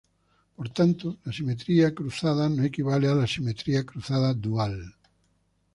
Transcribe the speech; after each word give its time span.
Por 0.55 0.67
tanto 0.69 1.19
la 1.23 1.31
simetría 1.31 1.93
cruzada 1.93 2.49
no 2.49 2.63
equivale 2.63 3.07
a 3.07 3.13
la 3.13 3.27
simetría 3.27 3.85
cruzada 3.85 4.33
dual. 4.33 4.95